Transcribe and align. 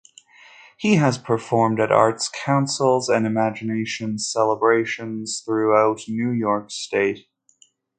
He 0.79 0.95
has 0.95 1.19
performed 1.19 1.79
at 1.79 1.91
Arts 1.91 2.27
Councils 2.27 3.07
and 3.07 3.27
Imagination 3.27 4.17
Celebrations 4.17 5.43
throughout 5.45 6.01
New 6.07 6.31
York 6.31 6.71
State. 6.71 7.27